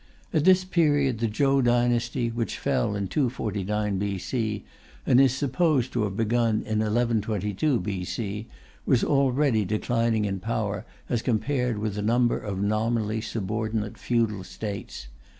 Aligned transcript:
At 0.33 0.45
this 0.45 0.63
period, 0.65 1.19
the 1.19 1.27
Chou 1.27 1.61
dynasty, 1.61 2.29
which 2.29 2.57
fell 2.57 2.95
in 2.95 3.07
249 3.07 3.99
B.C. 3.99 4.63
and 5.05 5.21
is 5.21 5.31
supposed 5.31 5.93
to 5.93 6.05
have 6.05 6.17
begun 6.17 6.63
in 6.63 6.79
1122 6.79 7.79
B.C., 7.79 8.47
was 8.87 9.03
already 9.03 9.63
declining 9.63 10.25
in 10.25 10.39
power 10.39 10.87
as 11.07 11.21
compared 11.21 11.77
with 11.77 11.99
a 11.99 12.01
number 12.01 12.39
of 12.39 12.59
nominally 12.63 13.21
subordinate 13.21 13.95
feudal 13.95 14.43
States. 14.43 15.07